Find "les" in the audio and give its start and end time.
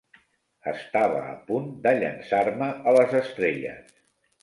3.01-3.19